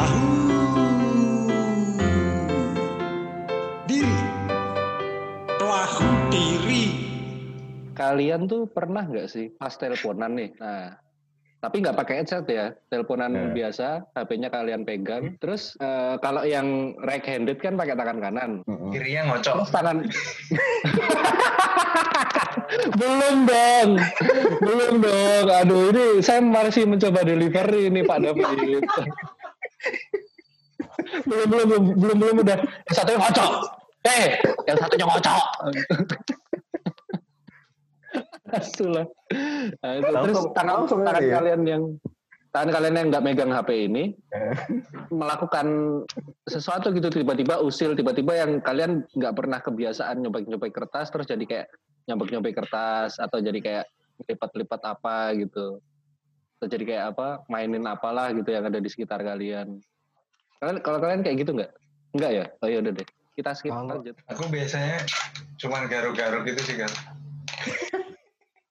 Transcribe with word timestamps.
tahu 0.00 0.32
diri 3.84 4.20
tahu 5.60 6.08
diri. 6.32 6.84
Kalian 7.92 8.48
tuh 8.48 8.64
pernah 8.64 9.04
nggak 9.04 9.28
sih 9.28 9.52
pas 9.52 9.76
teleponan 9.76 10.32
nih? 10.32 10.50
Nah 10.56 10.96
tapi 11.60 11.84
nggak 11.84 11.92
pakai 12.00 12.24
headset 12.24 12.48
ya. 12.48 12.72
Teleponan 12.88 13.36
yeah. 13.36 13.52
biasa 13.52 14.00
HP-nya 14.16 14.48
kalian 14.48 14.88
pegang. 14.88 15.36
Hmm. 15.36 15.36
Terus 15.36 15.76
uh, 15.84 16.16
kalau 16.24 16.48
yang 16.48 16.96
right 17.04 17.20
handed 17.28 17.60
kan 17.60 17.76
pakai 17.76 17.92
tangan 17.92 18.16
kanan. 18.24 18.50
Hmm. 18.64 18.88
Kirinya 18.88 19.36
ngocok. 19.36 19.68
Terus 19.68 19.72
tangan 19.76 19.96
belum 22.70 23.50
dong 23.50 23.98
belum 24.62 25.02
dong 25.02 25.46
aduh 25.50 25.90
ini 25.90 26.22
saya 26.22 26.38
masih 26.38 26.86
mencoba 26.86 27.26
delivery 27.26 27.90
ini 27.90 28.00
Pak 28.06 28.18
David. 28.22 28.86
belum 31.26 31.46
belum 31.48 31.66
belum 31.66 31.82
belum 31.96 32.16
belum 32.20 32.36
udah 32.44 32.58
yang 32.60 32.94
satunya 32.96 33.18
ngocok. 33.20 33.50
Eh, 34.00 34.26
yang 34.68 34.78
satunya 34.80 35.06
ngocok. 35.08 35.42
Asulah. 38.50 39.06
Nah, 39.80 39.92
itu. 39.94 40.10
Terus 40.10 40.40
tangan 40.56 40.90
tangan 40.90 41.22
ya? 41.22 41.32
kalian 41.38 41.62
yang 41.62 41.82
tangan 42.50 42.70
kalian 42.74 42.94
yang 42.98 43.06
nggak 43.14 43.24
megang 43.24 43.52
HP 43.54 43.86
ini 43.86 44.04
Eh. 44.34 44.54
melakukan 45.14 45.66
sesuatu 46.50 46.90
gitu 46.90 47.06
tiba-tiba 47.06 47.62
usil 47.62 47.94
tiba-tiba 47.94 48.42
yang 48.42 48.58
kalian 48.58 49.06
nggak 49.14 49.34
pernah 49.38 49.62
kebiasaan 49.62 50.18
nyobek-nyobek 50.18 50.74
kertas 50.74 51.14
terus 51.14 51.30
jadi 51.30 51.44
kayak 51.46 51.66
nyobek-nyobek 52.10 52.54
kertas 52.58 53.22
atau 53.22 53.38
jadi 53.38 53.58
kayak 53.62 53.86
lipat-lipat 54.26 54.80
apa 54.82 55.30
gitu 55.38 55.78
atau 56.60 56.68
jadi 56.68 56.84
kayak 56.84 57.04
apa 57.16 57.40
mainin 57.48 57.88
apalah 57.88 58.28
gitu 58.36 58.52
yang 58.52 58.68
ada 58.68 58.76
di 58.76 58.84
sekitar 58.92 59.24
kalian. 59.24 59.80
Kalian 60.60 60.84
kalau 60.84 61.00
kalian 61.00 61.24
kayak 61.24 61.40
gitu 61.40 61.56
nggak? 61.56 61.72
Nggak 62.12 62.30
ya? 62.36 62.44
Oh 62.60 62.68
ya 62.68 62.84
udah 62.84 62.92
deh. 63.00 63.08
Kita 63.32 63.56
skip 63.56 63.72
Kalau- 63.72 63.88
lanjut. 63.88 64.12
Aku 64.28 64.44
biasanya 64.52 65.00
cuman 65.56 65.88
garuk-garuk 65.88 66.44
gitu 66.44 66.60
sih 66.60 66.76
kan. 66.76 66.92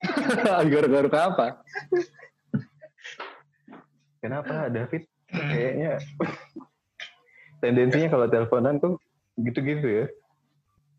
garuk-garuk 0.70 1.10
apa? 1.18 1.66
Kenapa 4.22 4.70
David? 4.70 5.10
Kayaknya 5.34 5.98
tendensinya 7.66 8.08
kalau 8.14 8.30
teleponan 8.30 8.78
tuh 8.78 9.02
gitu-gitu 9.42 10.06
ya? 10.06 10.06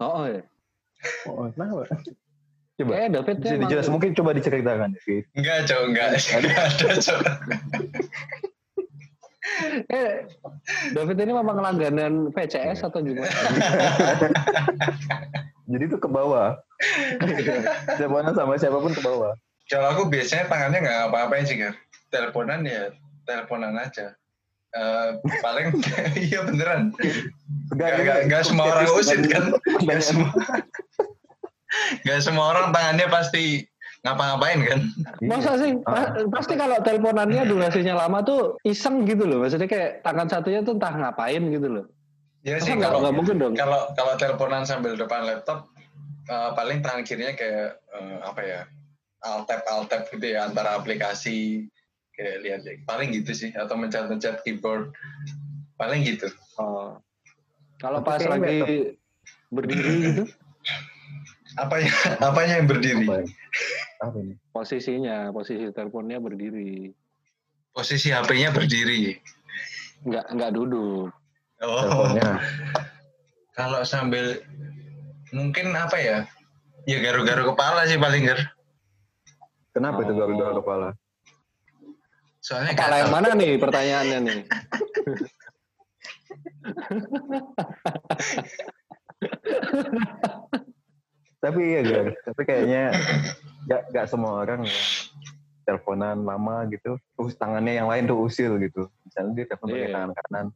oh, 0.02 0.24
oh 0.24 0.26
ya. 0.26 0.42
Oh, 1.30 1.46
kenapa? 1.54 1.86
Coba 2.80 2.96
kayak 2.96 3.10
David 3.12 3.36
bisa 3.44 3.52
emang- 3.52 3.62
dijelasin 3.68 3.92
mungkin 3.92 4.10
coba 4.16 4.30
diceritakan 4.32 4.88
David. 4.96 5.24
Enggak, 5.36 5.58
cowok, 5.68 5.84
enggak. 5.92 6.08
Enggak 6.16 6.64
ada, 6.64 6.88
cowok. 6.96 7.32
eh, 9.92 10.12
David 10.96 11.16
ini 11.20 11.32
memang 11.36 11.58
langganan 11.60 12.32
VCS 12.32 12.88
atau 12.88 13.00
gimana 13.04 13.28
Jadi 15.70 15.84
tuh 15.86 16.00
ke 16.02 16.08
bawah. 16.10 16.58
Teleponan 18.00 18.34
sama 18.34 18.58
siapa 18.58 18.82
pun 18.82 18.90
ke 18.90 19.02
bawah. 19.04 19.36
Kalau 19.70 19.86
aku 19.94 20.10
biasanya 20.10 20.50
tangannya 20.50 20.82
nggak 20.82 21.00
apa-apain 21.12 21.46
sih, 21.46 21.62
kan. 21.62 21.78
Teleponan 22.10 22.66
ya 22.66 22.90
teleponan 23.22 23.78
aja. 23.78 24.18
Eh, 24.70 25.08
paling 25.42 25.78
iya 26.18 26.42
beneran. 26.42 26.90
Nggak, 27.70 27.90
nggak, 28.02 28.18
nggak 28.26 28.42
semua 28.42 28.66
orang 28.66 28.90
usit 28.98 29.22
kan. 29.30 29.54
Nggak 29.78 30.02
semua, 30.02 30.30
nggak 32.00 32.20
semua 32.20 32.44
orang 32.48 32.66
tangannya 32.70 33.06
pasti 33.06 33.64
ngapa-ngapain 34.00 34.60
kan. 34.62 34.80
Masa 35.20 35.56
sih? 35.56 35.76
Pa- 35.78 36.16
Pasti 36.28 36.54
kalau 36.54 36.80
teleponannya 36.80 37.44
durasinya 37.44 37.94
lama 37.98 38.20
tuh 38.20 38.40
iseng 38.62 39.04
gitu 39.04 39.22
loh. 39.22 39.40
Maksudnya 39.40 39.66
kayak 39.66 40.00
tangan 40.00 40.26
satunya 40.26 40.60
tuh 40.60 40.74
entah 40.74 40.90
ngapain 40.90 41.42
gitu 41.44 41.68
loh. 41.68 41.84
Ya 42.40 42.56
Masa 42.56 42.64
sih 42.64 42.72
nggak 42.74 42.88
kalau 42.88 43.00
nggak 43.02 43.14
mungkin 43.14 43.36
dong. 43.36 43.52
kalau 43.52 43.92
kalau 43.92 44.14
teleponan 44.16 44.64
sambil 44.64 44.96
depan 44.96 45.22
laptop 45.22 45.68
eh, 46.24 46.50
paling 46.54 46.80
tangan 46.80 47.04
kirinya 47.04 47.34
kayak 47.34 47.68
eh, 47.90 48.18
apa 48.22 48.40
ya 48.40 48.60
alt 49.20 49.44
tab 49.44 49.60
alt 49.66 49.86
tab 49.86 50.08
gitu 50.08 50.26
ya 50.26 50.48
antara 50.48 50.74
aplikasi 50.74 51.68
kayak 52.10 52.36
lihat 52.40 52.60
ya 52.64 52.80
paling 52.82 53.12
gitu 53.12 53.36
sih 53.36 53.52
atau 53.52 53.76
mencet-mencet 53.76 54.40
keyboard 54.40 54.96
paling 55.76 56.00
gitu 56.02 56.28
Oh. 56.56 56.96
Kalau 57.76 58.00
pas 58.00 58.20
lagi 58.20 58.92
berdiri 59.48 59.92
gitu, 60.02 60.22
apanya 61.56 61.90
apanya 62.22 62.54
yang 62.56 62.66
berdiri 62.66 63.04
Apa, 63.04 63.24
apa 64.00 64.16
ini? 64.16 64.34
posisinya, 64.50 65.16
posisi 65.30 65.66
teleponnya 65.68 66.18
berdiri. 66.18 66.92
posisi 67.70 68.08
HP-nya 68.08 68.50
berdiri 68.50 69.18
Nggak 70.02 70.26
nggak 70.30 70.50
duduk. 70.52 71.10
oh 71.60 71.80
Teleponnya. 72.06 72.30
kalau 73.52 73.80
sambil 73.82 74.40
mungkin 75.30 75.70
apa 75.72 75.96
ya 75.96 76.18
ya 76.84 76.98
garu-garu 76.98 77.50
kepala 77.50 77.84
sih 77.84 77.96
paling 77.96 78.24
gar 78.24 78.40
Kenapa 79.70 80.02
itu 80.02 80.10
Oh. 80.10 80.18
garu-garu 80.18 80.54
kepala? 80.60 80.88
soalnya 82.40 82.72
Kepala 82.72 82.96
yang 82.98 83.12
mana 83.12 83.28
nih 83.32 83.54
pertanyaannya 83.54 84.18
nih? 84.20 84.40
Tapi 91.40 91.60
iya 91.72 91.80
Gar, 91.80 92.06
tapi 92.20 92.42
kayaknya 92.44 92.92
gak, 93.64 93.82
gak 93.96 94.06
semua 94.12 94.44
orang 94.44 94.68
yang 94.68 94.80
teleponan 95.64 96.20
lama 96.20 96.68
gitu, 96.68 97.00
terus 97.16 97.32
tangannya 97.40 97.80
yang 97.80 97.88
lain 97.88 98.04
tuh 98.04 98.28
usil 98.28 98.60
gitu. 98.60 98.92
Misalnya 99.08 99.32
dia 99.32 99.44
telepon 99.48 99.72
pakai 99.72 99.80
Iya. 99.88 99.94
tangan 99.96 100.10
kanan. 100.20 100.46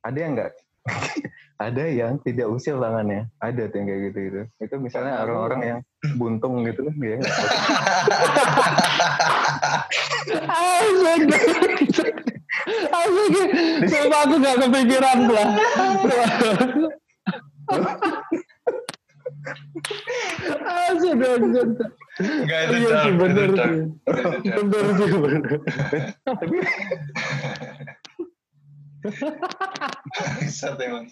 Ada 0.00 0.16
yang 0.16 0.32
enggak? 0.32 0.52
ada 1.66 1.84
yang 1.84 2.12
tidak 2.24 2.46
usil 2.48 2.80
tangannya. 2.80 3.28
Ada 3.44 3.68
tuh 3.68 3.76
yang 3.76 3.86
kayak 3.92 4.00
gitu 4.08 4.18
gitu. 4.24 4.40
Itu 4.56 4.74
misalnya 4.80 5.20
orang-orang 5.20 5.60
yang 5.60 5.78
buntung 6.16 6.64
gitu 6.64 6.80
kan 6.88 6.94
tahu. 6.96 7.20
Asik. 10.48 11.20
Asik. 12.88 13.32
Sumpah 13.84 14.20
aku 14.24 14.34
gak 14.40 14.56
kepikiran 14.64 15.18
lah. 15.28 15.48
Asik 19.76 21.14
asik. 21.16 21.68
Enggak 22.16 22.60
itu 22.64 22.74
Iya 22.80 22.96
sih 22.96 23.12
bener 23.12 23.48
sih. 23.52 23.72
Bener 24.48 24.84
sih 24.96 25.08
bener. 25.12 25.42
Bangsat 30.00 30.76
emang. 30.80 31.06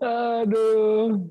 Aduh. 0.00 1.28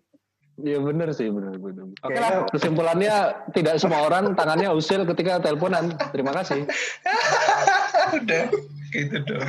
Iya 0.62 0.78
bener 0.78 1.10
sih 1.10 1.32
bener 1.32 1.58
bener. 1.58 1.90
Oke 2.06 2.14
lah 2.14 2.30
Kayaknya- 2.30 2.50
kesimpulannya 2.54 3.16
tidak 3.56 3.76
semua 3.82 4.06
orang 4.06 4.38
tangannya 4.38 4.70
usil 4.70 5.08
ketika 5.08 5.42
teleponan. 5.42 5.90
Terima 6.14 6.36
kasih. 6.36 6.68
Udah 8.14 8.44
gitu 8.92 9.18
dong. 9.26 9.42